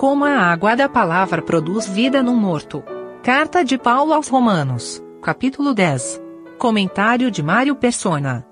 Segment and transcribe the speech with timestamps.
[0.00, 2.82] Como a água da palavra produz vida no morto.
[3.22, 6.18] Carta de Paulo aos Romanos, capítulo 10.
[6.58, 8.46] Comentário de Mário Persona.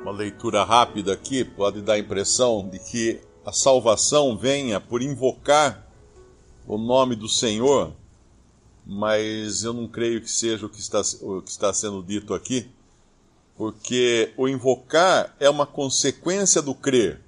[0.00, 5.86] Uma leitura rápida aqui pode dar a impressão de que a salvação venha por invocar
[6.66, 7.92] o nome do Senhor,
[8.86, 12.70] mas eu não creio que seja o que está, o que está sendo dito aqui,
[13.58, 17.20] porque o invocar é uma consequência do crer,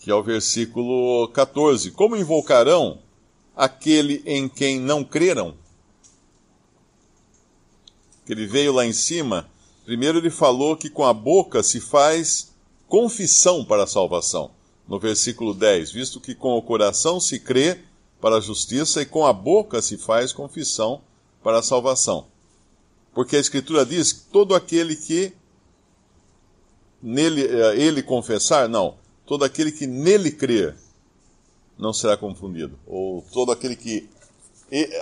[0.00, 1.92] que é o versículo 14.
[1.92, 2.98] Como invocarão
[3.56, 5.54] aquele em quem não creram?
[8.26, 9.48] Que ele veio lá em cima,
[9.84, 12.52] primeiro ele falou que com a boca se faz
[12.88, 14.50] confissão para a salvação
[14.88, 17.78] no versículo 10, visto que com o coração se crê
[18.20, 21.00] para a justiça e com a boca se faz confissão
[21.44, 22.26] para a salvação.
[23.14, 25.32] Porque a Escritura diz que todo aquele que
[27.02, 30.76] nele, eh, ele confessar, não, todo aquele que nele crer
[31.78, 32.78] não será confundido.
[32.86, 34.08] Ou todo aquele que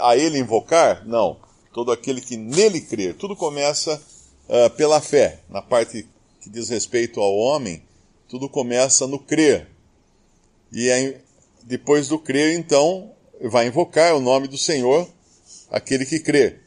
[0.01, 1.37] a ele invocar, não,
[1.73, 3.15] todo aquele que nele crer.
[3.15, 4.01] Tudo começa
[4.49, 5.41] uh, pela fé.
[5.49, 6.07] Na parte
[6.41, 7.83] que diz respeito ao homem,
[8.29, 9.69] tudo começa no crer.
[10.73, 11.17] E
[11.63, 15.09] depois do crer, então, vai invocar o nome do Senhor,
[15.71, 16.61] aquele que crê.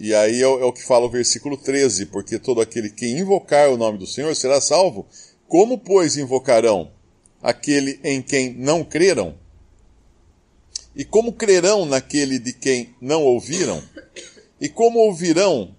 [0.00, 3.06] E aí é o, é o que fala o versículo 13: Porque todo aquele que
[3.06, 5.06] invocar o nome do Senhor será salvo.
[5.48, 6.90] Como, pois, invocarão
[7.42, 9.34] aquele em quem não creram?
[10.94, 13.82] E como crerão naquele de quem não ouviram?
[14.60, 15.74] E como ouvirão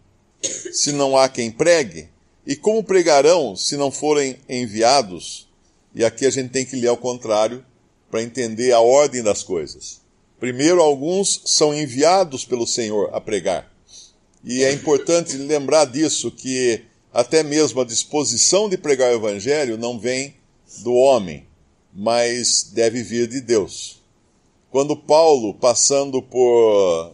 [0.72, 2.09] se não há quem pregue?
[2.45, 5.50] E como pregarão se não forem enviados?
[5.94, 7.64] E aqui a gente tem que ler ao contrário
[8.09, 10.02] para entender a ordem das coisas.
[10.40, 13.70] Primeiro, alguns são enviados pelo Senhor a pregar.
[14.44, 20.00] E é importante lembrar disso, que até mesmo a disposição de pregar o Evangelho não
[20.00, 20.36] vem
[20.84, 21.46] do homem,
[21.94, 24.02] mas deve vir de Deus.
[24.72, 27.13] Quando Paulo, passando por.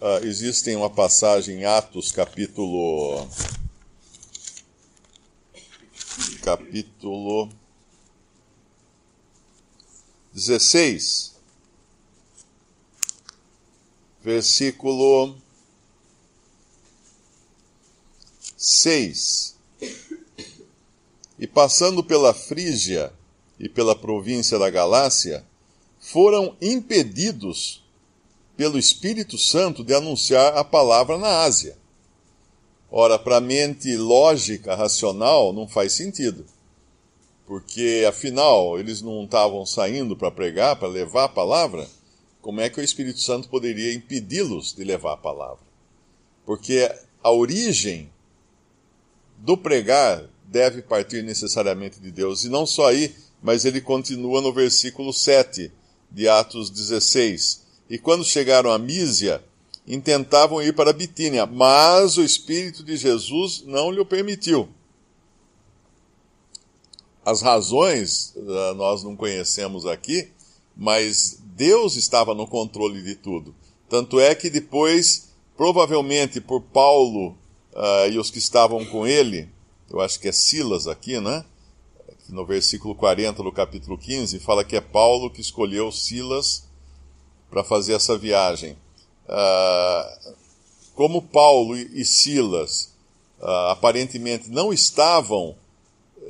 [0.00, 3.28] Uh, existem uma passagem em Atos, capítulo.
[6.42, 7.48] Capítulo
[10.34, 11.34] 16,
[14.22, 15.36] versículo
[18.64, 19.56] 6.
[21.38, 23.12] E passando pela Frígia
[23.58, 25.44] e pela província da Galácia,
[25.98, 27.82] foram impedidos
[28.56, 31.76] pelo Espírito Santo de anunciar a palavra na Ásia.
[32.90, 36.46] Ora, para a mente lógica, racional, não faz sentido
[37.46, 41.88] porque afinal eles não estavam saindo para pregar, para levar a palavra,
[42.40, 45.64] como é que o Espírito Santo poderia impedi-los de levar a palavra?
[46.44, 46.90] Porque
[47.22, 48.10] a origem
[49.38, 54.52] do pregar deve partir necessariamente de Deus, e não só aí, mas ele continua no
[54.52, 55.70] versículo 7
[56.10, 57.62] de Atos 16.
[57.90, 59.42] E quando chegaram a Mísia,
[59.86, 64.68] intentavam ir para Bitínia, mas o Espírito de Jesus não lhe permitiu.
[67.24, 70.28] As razões uh, nós não conhecemos aqui,
[70.76, 73.54] mas Deus estava no controle de tudo.
[73.88, 77.36] Tanto é que depois, provavelmente por Paulo
[77.74, 79.48] uh, e os que estavam com ele,
[79.90, 81.44] eu acho que é Silas aqui, né?
[82.28, 86.66] No versículo 40 do capítulo 15, fala que é Paulo que escolheu Silas
[87.50, 88.76] para fazer essa viagem.
[89.26, 90.34] Uh,
[90.94, 92.94] como Paulo e Silas
[93.40, 95.56] uh, aparentemente não estavam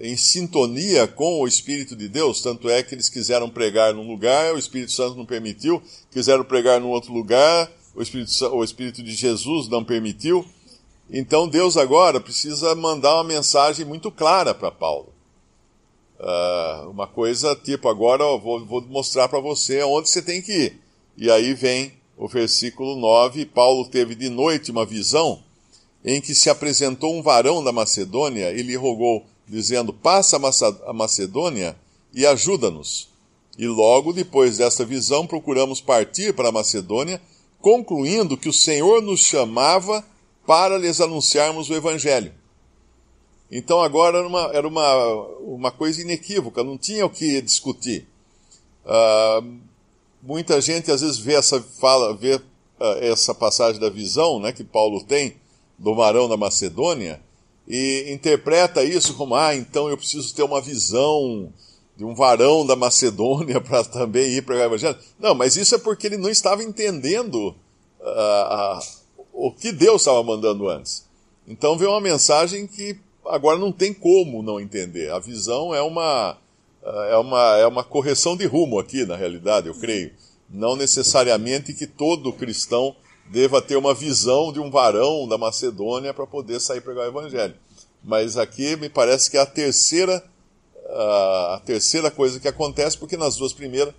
[0.00, 4.54] em sintonia com o Espírito de Deus, tanto é que eles quiseram pregar num lugar,
[4.54, 5.80] o Espírito Santo não permitiu,
[6.10, 10.44] quiseram pregar num outro lugar, o Espírito, o Espírito de Jesus não permitiu.
[11.10, 15.12] Então Deus agora precisa mandar uma mensagem muito clara para Paulo.
[16.18, 20.52] Uh, uma coisa tipo, agora eu vou, vou mostrar para você onde você tem que
[20.52, 20.80] ir.
[21.16, 25.42] E aí vem o versículo 9: Paulo teve de noite uma visão
[26.04, 30.36] em que se apresentou um varão da Macedônia e lhe rogou dizendo: Passa
[30.86, 31.76] a Macedônia
[32.12, 33.08] e ajuda-nos.
[33.58, 37.20] E logo depois desta visão, procuramos partir para a Macedônia,
[37.60, 40.04] concluindo que o Senhor nos chamava
[40.46, 42.32] para lhes anunciarmos o Evangelho.
[43.50, 48.06] Então agora era uma, era uma, uma coisa inequívoca, não tinha o que discutir.
[48.84, 49.58] Uh,
[50.22, 52.42] muita gente às vezes vê essa, fala, vê, uh,
[53.00, 55.36] essa passagem da visão né, que Paulo tem
[55.78, 57.20] do varão da Macedônia
[57.66, 61.52] e interpreta isso como: ah, então eu preciso ter uma visão
[61.96, 64.98] de um varão da Macedônia para também ir para o Evangelho.
[65.18, 67.54] Não, mas isso é porque ele não estava entendendo
[68.00, 69.03] uh, uh,
[69.34, 71.04] o que Deus estava mandando antes.
[71.46, 72.96] Então veio uma mensagem que
[73.26, 75.10] agora não tem como não entender.
[75.10, 76.38] A visão é uma,
[77.10, 80.12] é uma, é uma correção de rumo aqui, na realidade, eu creio.
[80.48, 82.94] Não necessariamente que todo cristão
[83.26, 87.54] deva ter uma visão de um varão da Macedônia para poder sair pregar o evangelho.
[88.02, 90.22] Mas aqui me parece que é a terceira,
[90.90, 93.94] a terceira coisa que acontece, porque nas duas primeiras,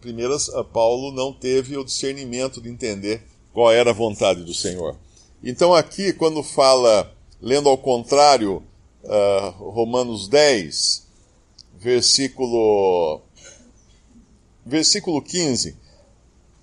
[0.00, 3.22] primeiras Paulo não teve o discernimento de entender
[3.56, 4.94] qual era a vontade do Senhor.
[5.42, 7.10] Então aqui, quando fala,
[7.40, 8.62] lendo ao contrário,
[9.02, 11.06] uh, Romanos 10,
[11.78, 13.22] versículo,
[14.62, 15.74] versículo 15,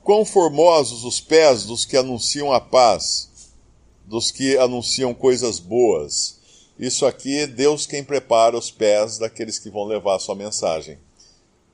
[0.03, 3.27] quão formosos os pés dos que anunciam a paz,
[4.05, 6.37] dos que anunciam coisas boas.
[6.77, 10.99] Isso aqui é Deus quem prepara os pés daqueles que vão levar a sua mensagem.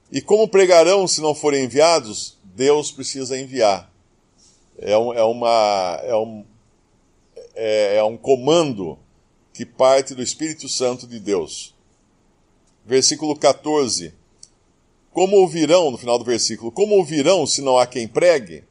[0.10, 2.38] E como pregarão se não forem enviados?
[2.56, 3.90] Deus precisa enviar.
[4.82, 6.46] É, um, é, uma, é, um,
[7.56, 8.98] é, é um comando
[9.54, 11.76] que parte do Espírito Santo de Deus.
[12.86, 14.14] Versículo 14.
[15.12, 18.64] Como ouvirão, no final do versículo, como ouvirão se não há quem pregue?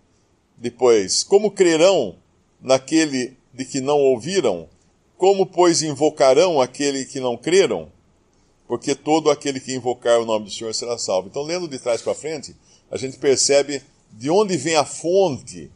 [0.57, 2.17] Depois, como crerão
[2.61, 4.69] naquele de que não ouviram?
[5.17, 7.93] Como, pois, invocarão aquele que não creram?
[8.67, 11.29] Porque todo aquele que invocar o nome do Senhor será salvo.
[11.29, 12.57] Então, lendo de trás para frente,
[12.91, 13.83] a gente percebe
[14.13, 15.71] de onde vem a fonte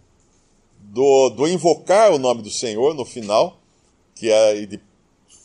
[0.92, 3.58] do, do invocar o nome do Senhor no final,
[4.14, 4.68] que, é,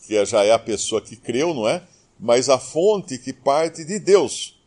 [0.06, 1.82] que é, já é a pessoa que creu, não é?
[2.20, 4.60] Mas a fonte que parte de Deus.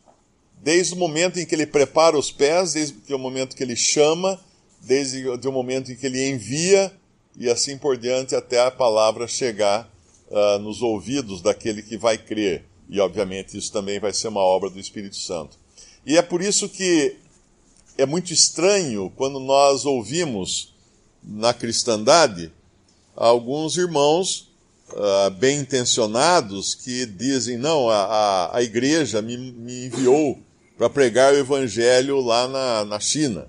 [0.60, 4.40] Desde o momento em que ele prepara os pés, desde o momento que ele chama,
[4.80, 6.92] desde o momento em que ele envia,
[7.36, 9.88] e assim por diante, até a palavra chegar
[10.30, 12.64] uh, nos ouvidos daquele que vai crer.
[12.88, 15.56] E, obviamente, isso também vai ser uma obra do Espírito Santo.
[16.04, 17.16] E é por isso que
[17.96, 20.71] é muito estranho quando nós ouvimos
[21.22, 22.52] na cristandade
[23.14, 24.50] alguns irmãos
[24.90, 30.38] uh, bem intencionados que dizem: não, a, a, a igreja me, me enviou
[30.76, 33.48] para pregar o evangelho lá na, na China.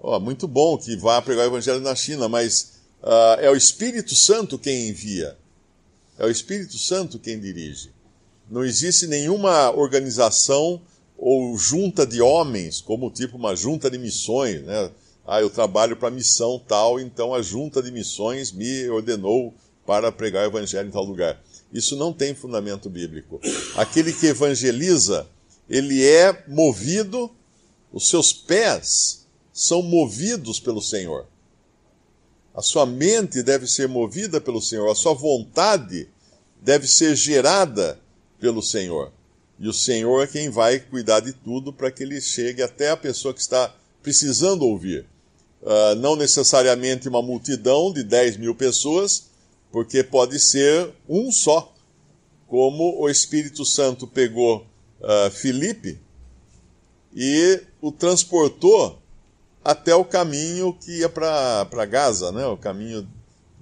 [0.00, 4.14] Oh, muito bom que vá pregar o evangelho na China, mas uh, é o Espírito
[4.14, 5.36] Santo quem envia.
[6.18, 7.90] É o Espírito Santo quem dirige.
[8.50, 10.80] Não existe nenhuma organização
[11.18, 14.90] ou junta de homens, como tipo uma junta de missões, né?
[15.26, 19.52] Ah, eu trabalho para missão tal, então a junta de missões me ordenou
[19.84, 21.42] para pregar o evangelho em tal lugar.
[21.72, 23.40] Isso não tem fundamento bíblico.
[23.74, 25.28] Aquele que evangeliza,
[25.68, 27.30] ele é movido,
[27.92, 31.26] os seus pés são movidos pelo Senhor.
[32.54, 36.08] A sua mente deve ser movida pelo Senhor, a sua vontade
[36.62, 37.98] deve ser gerada
[38.38, 39.12] pelo Senhor.
[39.58, 42.96] E o Senhor é quem vai cuidar de tudo para que ele chegue até a
[42.96, 45.06] pessoa que está precisando ouvir.
[45.66, 49.24] Uh, não necessariamente uma multidão de 10 mil pessoas,
[49.72, 51.74] porque pode ser um só,
[52.46, 54.64] como o Espírito Santo pegou
[55.00, 55.98] uh, Filipe
[57.12, 59.02] e o transportou
[59.64, 62.46] até o caminho que ia para Gaza, né?
[62.46, 63.02] o caminho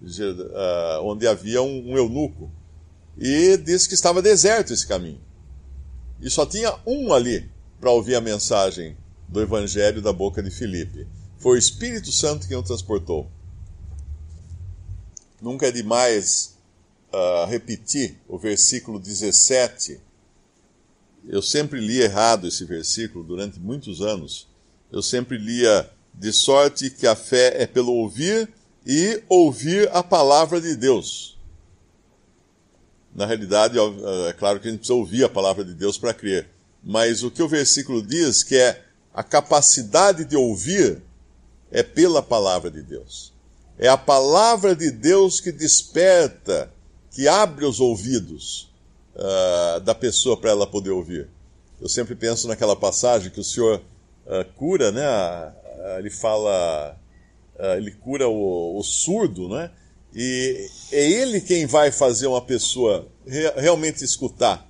[0.03, 2.51] uh, onde havia um, um eunuco.
[3.17, 5.21] E disse que estava deserto esse caminho.
[6.21, 7.49] E só tinha um ali
[7.81, 8.95] para ouvir a mensagem
[9.27, 11.07] do Evangelho da boca de Filipe.
[11.45, 13.31] Foi o Espírito Santo quem o transportou.
[15.43, 16.57] Nunca é demais
[17.13, 20.01] uh, repetir o versículo 17.
[21.29, 24.49] Eu sempre li errado esse versículo durante muitos anos.
[24.91, 28.49] Eu sempre lia de sorte que a fé é pelo ouvir
[28.87, 31.39] e ouvir a palavra de Deus.
[33.15, 33.77] Na realidade,
[34.31, 36.49] é claro que a gente precisa ouvir a palavra de Deus para crer.
[36.83, 41.03] Mas o que o versículo diz que é a capacidade de ouvir
[41.71, 43.33] é pela palavra de Deus.
[43.79, 46.73] É a palavra de Deus que desperta,
[47.11, 48.73] que abre os ouvidos
[49.15, 51.29] uh, da pessoa para ela poder ouvir.
[51.81, 53.81] Eu sempre penso naquela passagem que o Senhor
[54.27, 55.05] uh, cura, né?
[55.05, 56.97] Uh, ele fala,
[57.77, 59.71] ele cura o, o, surdo, né?
[60.15, 64.69] E é ele quem vai fazer uma pessoa re realmente escutar.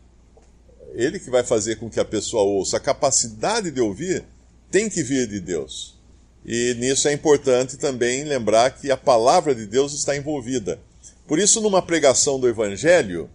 [0.95, 2.79] Ele que vai fazer com que a pessoa ouça.
[2.79, 4.25] A capacidade de ouvir
[4.71, 5.94] tem que vir de Deus.
[6.45, 10.79] E nisso é importante também lembrar que a palavra de Deus está envolvida.
[11.27, 13.31] Por isso, numa pregação do Evangelho,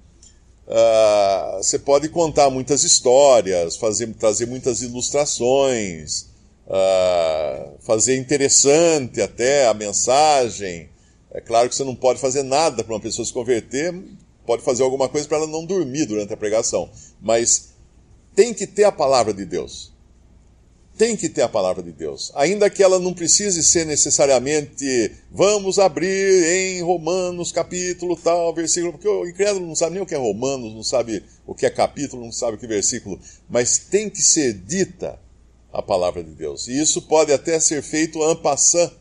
[0.67, 6.27] uh, você pode contar muitas histórias, fazer, trazer muitas ilustrações,
[6.67, 10.87] uh, fazer interessante até a mensagem.
[11.31, 13.91] É claro que você não pode fazer nada para uma pessoa se converter,
[14.45, 16.89] pode fazer alguma coisa para ela não dormir durante a pregação,
[17.19, 17.69] mas
[18.35, 19.91] tem que ter a palavra de Deus
[20.99, 22.29] tem que ter a palavra de Deus.
[22.35, 29.07] Ainda que ela não precise ser necessariamente, vamos abrir em Romanos capítulo tal, versículo, porque
[29.07, 32.25] o incrédulo não sabe nem o que é Romanos, não sabe o que é capítulo,
[32.25, 33.17] não sabe o que é versículo,
[33.49, 35.17] mas tem que ser dita
[35.71, 36.67] a palavra de Deus.
[36.67, 38.91] E isso pode até ser feito en passant,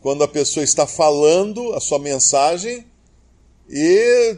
[0.00, 2.84] quando a pessoa está falando a sua mensagem
[3.70, 4.36] e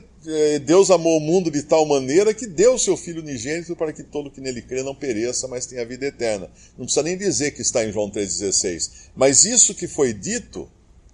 [0.66, 4.02] Deus amou o mundo de tal maneira que deu o seu Filho unigênito para que
[4.02, 6.50] todo que nele crê não pereça, mas tenha vida eterna.
[6.76, 9.08] Não precisa nem dizer que está em João 3,16.
[9.16, 10.68] Mas isso que foi dito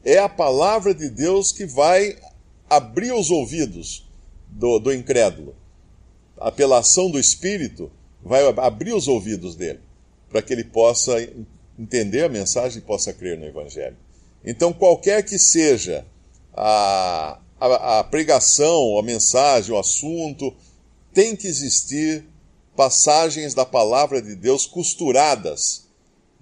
[0.05, 2.19] é a palavra de Deus que vai
[2.69, 4.05] abrir os ouvidos
[4.49, 5.55] do, do incrédulo.
[6.37, 9.81] A apelação do Espírito vai abrir os ouvidos dele,
[10.29, 11.13] para que ele possa
[11.79, 13.97] entender a mensagem e possa crer no Evangelho.
[14.45, 16.05] Então, qualquer que seja
[16.53, 20.55] a, a, a pregação, a mensagem, o assunto,
[21.13, 22.25] tem que existir
[22.77, 25.85] passagens da palavra de Deus costuradas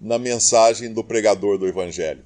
[0.00, 2.24] na mensagem do pregador do Evangelho.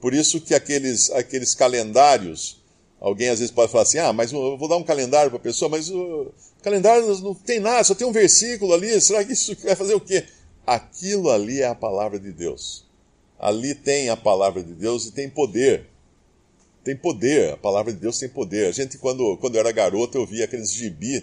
[0.00, 2.62] Por isso que aqueles, aqueles calendários,
[3.00, 5.42] alguém às vezes pode falar assim, ah, mas eu vou dar um calendário para a
[5.42, 9.56] pessoa, mas o calendário não tem nada, só tem um versículo ali, será que isso
[9.64, 10.24] vai fazer o quê?
[10.64, 12.86] Aquilo ali é a palavra de Deus.
[13.38, 15.87] Ali tem a palavra de Deus e tem poder
[16.88, 18.66] tem poder, a palavra de Deus tem poder.
[18.66, 21.22] A gente, quando, quando eu era garoto, eu via aqueles gibi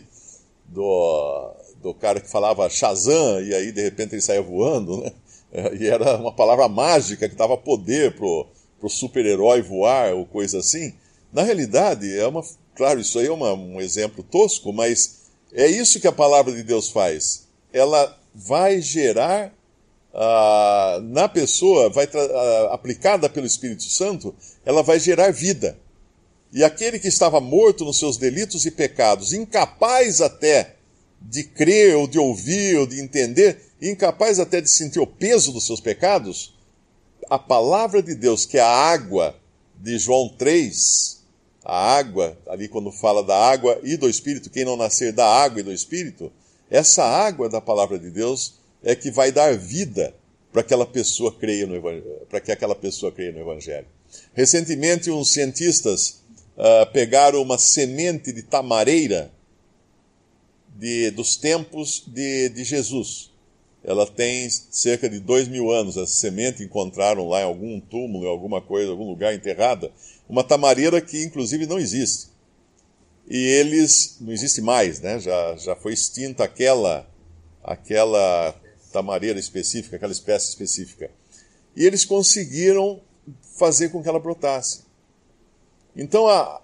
[0.65, 5.11] do, do cara que falava Shazam, e aí de repente ele saía voando, né?
[5.79, 8.45] E era uma palavra mágica que dava poder pro,
[8.77, 10.93] pro super-herói voar ou coisa assim.
[11.31, 12.43] Na realidade, é uma.
[12.75, 15.21] Claro, isso aí é uma, um exemplo tosco, mas
[15.53, 17.47] é isso que a palavra de Deus faz.
[17.71, 19.54] Ela vai gerar
[21.03, 22.07] na pessoa, vai
[22.71, 24.33] aplicada pelo Espírito Santo,
[24.65, 25.77] ela vai gerar vida.
[26.53, 30.75] E aquele que estava morto nos seus delitos e pecados, incapaz até
[31.21, 35.65] de crer ou de ouvir ou de entender, incapaz até de sentir o peso dos
[35.65, 36.53] seus pecados,
[37.29, 39.35] a palavra de Deus, que é a água
[39.75, 41.23] de João 3,
[41.65, 45.59] a água, ali quando fala da água e do Espírito, quem não nascer da água
[45.59, 46.31] e do Espírito,
[46.69, 48.53] essa água da palavra de Deus
[48.85, 50.13] é que vai dar vida
[50.53, 51.81] para aquela pessoa creia no
[52.29, 53.87] para que aquela pessoa creia no evangelho.
[54.33, 56.21] Recentemente uns cientistas
[56.55, 59.31] uh, pegaram uma semente de tamareira
[60.75, 63.31] de, dos tempos de, de Jesus.
[63.83, 65.97] Ela tem cerca de dois mil anos.
[65.97, 69.91] Essa semente encontraram lá em algum túmulo, em alguma coisa, algum lugar enterrada.
[70.29, 72.27] Uma tamareira que inclusive não existe.
[73.27, 75.19] E eles não existe mais, né?
[75.19, 77.07] Já, já foi extinta aquela
[77.63, 78.55] aquela
[78.95, 81.11] tamareira específica, aquela espécie específica.
[81.75, 83.01] E eles conseguiram
[83.57, 84.83] fazer com que ela brotasse.
[85.93, 86.61] Então, a,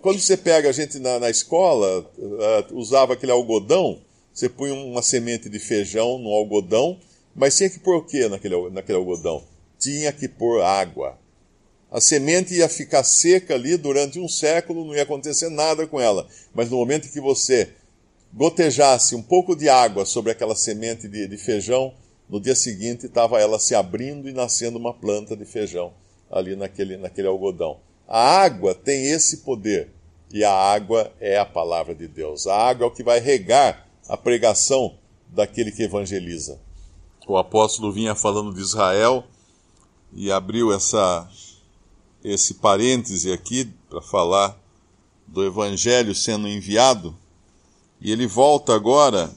[0.00, 4.00] quando você pega a gente na, na escola, uh, usava aquele algodão,
[4.32, 6.98] você punha uma semente de feijão no algodão,
[7.34, 9.44] mas tinha que pôr o que naquele, naquele algodão?
[9.78, 11.18] Tinha que pôr água.
[11.90, 16.26] A semente ia ficar seca ali durante um século, não ia acontecer nada com ela.
[16.54, 17.72] Mas no momento que você
[18.32, 21.92] gotejasse um pouco de água sobre aquela semente de, de feijão,
[22.28, 25.92] no dia seguinte estava ela se abrindo e nascendo uma planta de feijão
[26.30, 27.78] ali naquele, naquele algodão.
[28.06, 29.90] A água tem esse poder
[30.32, 32.46] e a água é a palavra de Deus.
[32.46, 34.94] A água é o que vai regar a pregação
[35.28, 36.58] daquele que evangeliza.
[37.26, 39.24] O apóstolo vinha falando de Israel
[40.12, 41.28] e abriu essa
[42.24, 44.58] esse parêntese aqui para falar
[45.26, 47.16] do evangelho sendo enviado
[48.00, 49.30] e ele volta agora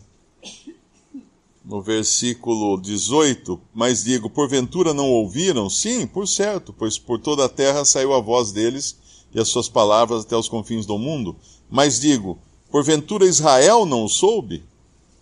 [1.63, 5.70] no versículo 18, mas digo, porventura não ouviram?
[5.70, 8.98] Sim, por certo, pois por toda a terra saiu a voz deles
[9.34, 11.36] e as suas palavras até os confins do mundo.
[11.70, 12.38] Mas digo,
[12.70, 14.63] porventura Israel não soube?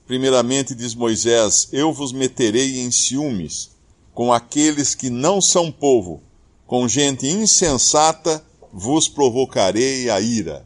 [0.08, 3.72] Primeiramente diz Moisés, eu vos meterei em ciúmes
[4.13, 6.22] com aqueles que não são povo,
[6.65, 8.43] com gente insensata
[8.74, 10.65] vos provocarei a ira.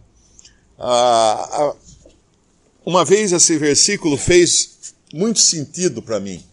[0.79, 1.75] Ah,
[2.85, 6.43] uma vez esse versículo fez muito sentido para mim.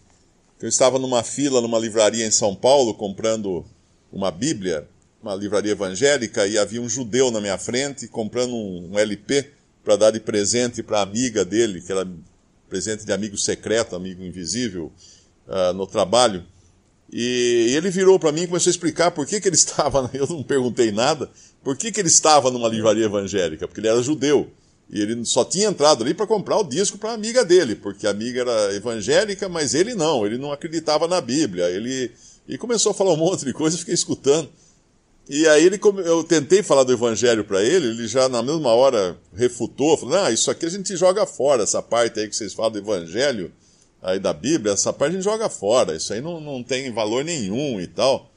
[0.61, 3.65] Eu estava numa fila numa livraria em São Paulo comprando
[4.11, 4.87] uma Bíblia,
[5.21, 9.51] uma livraria evangélica, e havia um judeu na minha frente comprando um, LP
[9.83, 12.07] para dar de presente para a amiga dele, que era
[12.69, 14.91] presente de amigo secreto, amigo invisível,
[15.47, 16.45] uh, no trabalho.
[17.11, 20.27] E ele virou para mim e começou a explicar por que, que ele estava, eu
[20.27, 21.29] não perguntei nada,
[21.63, 24.49] por que, que ele estava numa livraria evangélica, porque ele era judeu.
[24.91, 28.05] E ele só tinha entrado ali para comprar o disco para a amiga dele, porque
[28.05, 31.69] a amiga era evangélica, mas ele não, ele não acreditava na Bíblia.
[31.69, 32.11] Ele
[32.45, 34.49] e começou a falar um monte de coisa, eu fiquei escutando.
[35.29, 39.17] E aí ele, eu tentei falar do evangelho para ele, ele já na mesma hora
[39.33, 42.71] refutou, falou: "Não, isso aqui a gente joga fora, essa parte aí que vocês falam
[42.71, 43.49] do evangelho,
[44.01, 47.23] aí da Bíblia, essa parte a gente joga fora, isso aí não, não tem valor
[47.23, 48.29] nenhum e tal.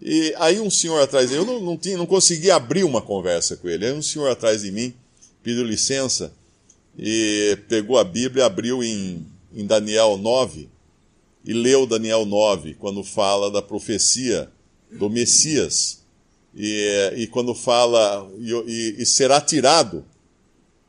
[0.00, 3.68] E aí um senhor atrás eu não, não, tinha, não consegui abrir uma conversa com
[3.68, 4.94] ele, aí um senhor atrás de mim
[5.44, 6.32] pediu licença
[6.98, 10.70] e pegou a Bíblia, abriu em, em Daniel 9
[11.44, 14.50] e leu Daniel 9, quando fala da profecia
[14.90, 16.02] do Messias.
[16.56, 20.04] E, e quando fala, e, e, será tirado,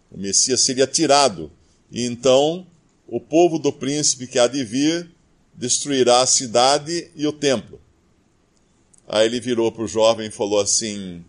[0.09, 1.51] o Messias seria tirado.
[1.91, 2.65] E então
[3.07, 5.11] o povo do príncipe que há de vir
[5.53, 7.81] destruirá a cidade e o templo.
[9.07, 11.23] Aí ele virou para o jovem e falou assim: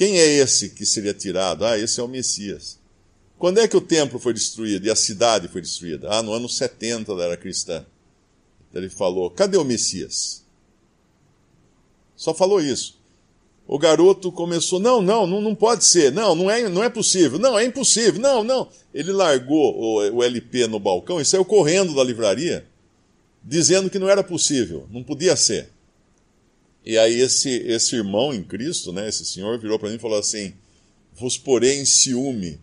[0.00, 1.62] Quem é esse que seria tirado?
[1.62, 2.78] Ah, esse é o Messias.
[3.38, 6.08] Quando é que o templo foi destruído e a cidade foi destruída?
[6.10, 7.84] Ah, no ano 70 da era cristã.
[8.72, 10.42] Ele falou: Cadê o Messias?
[12.16, 12.98] Só falou isso.
[13.66, 16.10] O garoto começou: Não, não, não, não pode ser.
[16.10, 17.38] Não, não é, não é possível.
[17.38, 18.22] Não, é impossível.
[18.22, 18.70] Não, não.
[18.94, 22.66] Ele largou o, o LP no balcão e saiu correndo da livraria,
[23.44, 25.68] dizendo que não era possível, não podia ser.
[26.84, 30.18] E aí esse, esse irmão em Cristo, né, esse senhor, virou para mim e falou
[30.18, 30.54] assim:
[31.14, 32.58] Vos porei em ciúme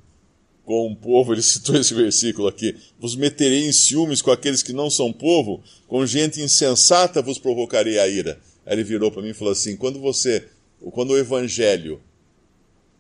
[0.66, 4.74] com o povo, ele citou esse versículo aqui: Vos meterei em ciúmes com aqueles que
[4.74, 8.40] não são povo, com gente insensata vos provocarei a ira.
[8.66, 10.48] Aí ele virou para mim e falou assim: Quando você,
[10.92, 12.02] quando o evangelho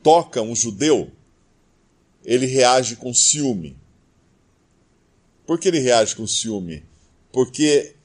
[0.02, 1.12] toca um judeu,
[2.24, 3.76] ele reage com ciúme.
[5.46, 6.84] Por que ele reage com ciúme?
[7.32, 7.96] Porque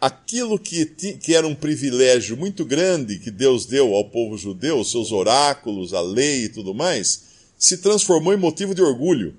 [0.00, 5.12] aquilo que, que era um privilégio muito grande que Deus deu ao povo judeu, seus
[5.12, 7.24] oráculos, a lei e tudo mais,
[7.58, 9.36] se transformou em motivo de orgulho.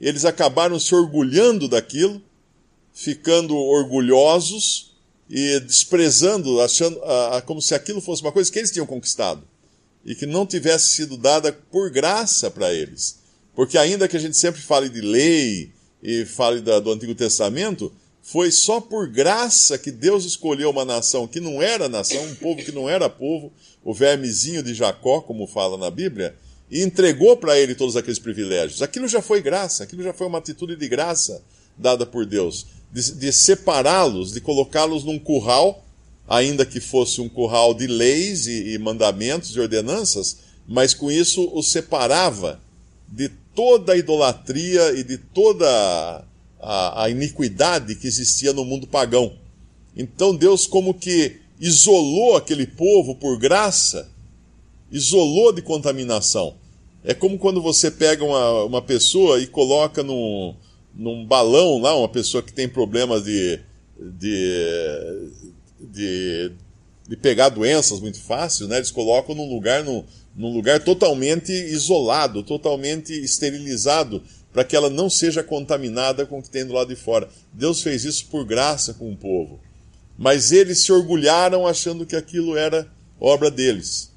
[0.00, 2.20] Eles acabaram se orgulhando daquilo,
[2.92, 4.96] ficando orgulhosos
[5.30, 9.46] e desprezando, achando a, a, como se aquilo fosse uma coisa que eles tinham conquistado
[10.04, 13.20] e que não tivesse sido dada por graça para eles.
[13.54, 15.70] Porque ainda que a gente sempre fale de lei
[16.02, 17.92] e fale da, do Antigo Testamento,
[18.22, 22.62] foi só por graça que Deus escolheu uma nação que não era nação, um povo
[22.62, 23.52] que não era povo,
[23.84, 26.36] o vermezinho de Jacó, como fala na Bíblia,
[26.70, 28.80] e entregou para ele todos aqueles privilégios.
[28.80, 31.42] Aquilo já foi graça, aquilo já foi uma atitude de graça
[31.76, 35.84] dada por Deus, de, de separá-los, de colocá-los num curral,
[36.28, 41.50] ainda que fosse um curral de leis e, e mandamentos e ordenanças, mas com isso
[41.52, 42.60] os separava
[43.08, 46.24] de toda a idolatria e de toda
[46.62, 49.32] a, a iniquidade que existia no mundo pagão.
[49.96, 54.08] Então Deus, como que isolou aquele povo por graça,
[54.90, 56.54] isolou de contaminação.
[57.04, 60.54] É como quando você pega uma, uma pessoa e coloca num,
[60.94, 63.58] num balão lá, uma pessoa que tem problemas de,
[63.98, 65.28] de,
[65.80, 66.52] de,
[67.08, 68.76] de pegar doenças muito fácil, né?
[68.76, 70.04] eles colocam num lugar, num,
[70.36, 74.22] num lugar totalmente isolado, totalmente esterilizado,
[74.52, 77.28] para que ela não seja contaminada com o que tem do lado de fora.
[77.52, 79.58] Deus fez isso por graça com o povo.
[80.18, 82.86] Mas eles se orgulharam achando que aquilo era
[83.18, 84.12] obra deles.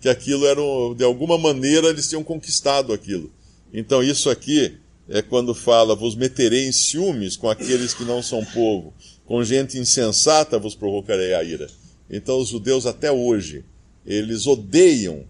[0.00, 0.60] Que aquilo era,
[0.96, 3.30] de alguma maneira, eles tinham conquistado aquilo.
[3.72, 8.44] Então, isso aqui é quando fala: Vos meterei em ciúmes com aqueles que não são
[8.44, 8.94] povo,
[9.26, 11.68] com gente insensata vos provocarei a ira.
[12.08, 13.64] Então, os judeus, até hoje,
[14.06, 15.24] eles odeiam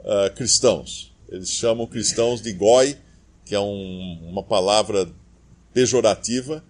[0.00, 1.12] uh, cristãos.
[1.30, 2.96] Eles chamam cristãos de goi
[3.48, 5.10] que é um, uma palavra
[5.72, 6.62] pejorativa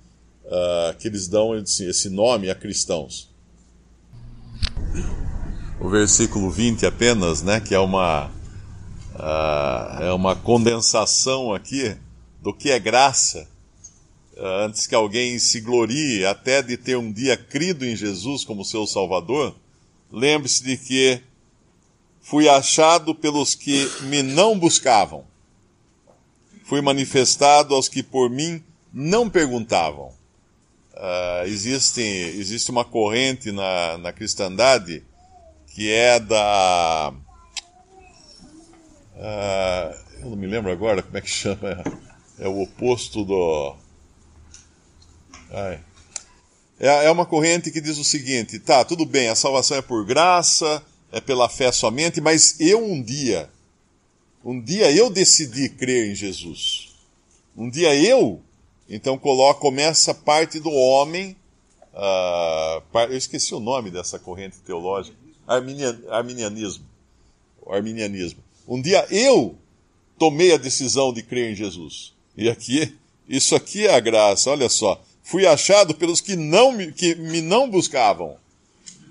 [0.44, 3.28] uh, que eles dão esse nome a cristãos.
[5.80, 11.96] O versículo 20 apenas, né, que é uma, uh, é uma condensação aqui
[12.40, 13.48] do que é graça.
[14.36, 18.64] Uh, antes que alguém se glorie até de ter um dia crido em Jesus como
[18.64, 19.52] seu Salvador,
[20.12, 21.20] lembre-se de que
[22.20, 25.27] fui achado pelos que me não buscavam
[26.68, 30.12] fui manifestado aos que por mim não perguntavam.
[30.92, 35.02] Uh, existe, existe uma corrente na, na cristandade
[35.68, 37.14] que é da.
[39.16, 41.82] Uh, eu não me lembro agora como é que chama.
[42.38, 43.74] É o oposto do.
[45.50, 45.80] Ai.
[46.78, 50.04] É, é uma corrente que diz o seguinte: tá, tudo bem, a salvação é por
[50.04, 53.48] graça, é pela fé somente, mas eu um dia
[54.50, 56.88] um dia eu decidi crer em Jesus.
[57.54, 58.40] Um dia eu,
[58.88, 61.36] então coloca, começa parte do homem.
[61.92, 65.14] Uh, eu esqueci o nome dessa corrente teológica.
[65.46, 66.86] Arminian, arminianismo.
[67.66, 68.42] arminianismo.
[68.66, 69.54] Um dia eu
[70.18, 72.14] tomei a decisão de crer em Jesus.
[72.34, 72.96] E aqui,
[73.28, 74.98] isso aqui é a graça, olha só.
[75.22, 78.38] Fui achado pelos que, não me, que me não buscavam.